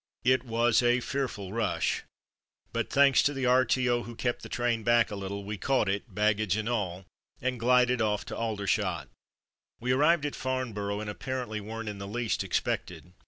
It 0.23 0.43
was 0.43 0.81
a 0.81 0.99
fearful 0.99 1.53
rush, 1.53 2.01
but 2.73 2.89
thanks 2.89 3.21
to 3.21 3.33
the 3.35 3.45
R.T.O., 3.45 4.01
who 4.01 4.15
kept 4.15 4.41
the 4.41 4.49
train 4.49 4.81
back 4.81 5.11
a 5.11 5.15
little, 5.15 5.43
we 5.43 5.59
caught 5.59 5.87
it, 5.87 6.15
baggage 6.15 6.55
and 6.57 6.67
all, 6.67 7.05
and 7.39 7.59
glided 7.59 8.01
off 8.01 8.25
to 8.25 8.35
Aldershot. 8.35 9.09
The 9.09 9.09
Old 9.09 9.09
Guard 9.09 9.09
n 9.11 9.77
We 9.81 9.91
arrived 9.91 10.25
at 10.25 10.35
Farnborough 10.35 11.01
and 11.01 11.09
appar 11.11 11.45
ently 11.45 11.61
weren't 11.61 11.87
in 11.87 11.99
the 11.99 12.07
least 12.07 12.43
expected. 12.43 13.13